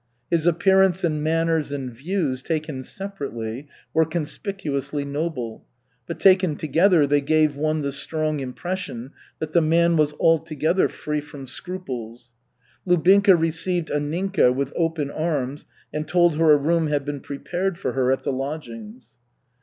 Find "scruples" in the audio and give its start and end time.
11.45-12.31